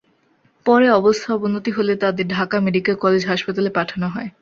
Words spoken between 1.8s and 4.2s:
তাঁদের Dhaka medical college হাসপাতালে পাঠানো